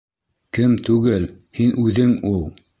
[0.57, 1.29] —Кем түгел,
[1.61, 2.45] һин үҙең ул!